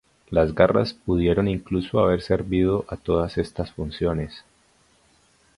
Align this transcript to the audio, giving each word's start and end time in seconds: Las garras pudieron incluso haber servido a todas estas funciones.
Las 0.31 0.55
garras 0.55 0.95
pudieron 0.95 1.47
incluso 1.47 1.99
haber 1.99 2.23
servido 2.23 2.85
a 2.87 2.97
todas 2.97 3.37
estas 3.37 3.71
funciones. 3.71 4.43